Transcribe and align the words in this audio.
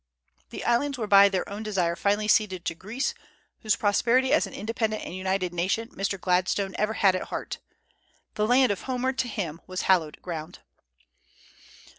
The 0.49 0.65
islands 0.65 0.97
were 0.97 1.05
by 1.05 1.29
their 1.29 1.47
own 1.47 1.61
desire 1.61 1.95
finally 1.95 2.27
ceded 2.27 2.65
to 2.65 2.73
Greece, 2.73 3.13
whose 3.59 3.75
prosperity 3.75 4.33
as 4.33 4.47
an 4.47 4.53
independent 4.55 5.03
and 5.03 5.13
united 5.15 5.53
nation 5.53 5.89
Mr. 5.89 6.19
Gladstone 6.19 6.73
ever 6.79 6.93
had 6.93 7.15
at 7.15 7.25
heart. 7.25 7.59
The 8.33 8.47
land 8.47 8.71
of 8.71 8.81
Homer 8.89 9.13
to 9.13 9.27
him 9.27 9.61
was 9.67 9.83
hallowed 9.83 10.19
ground. 10.23 10.57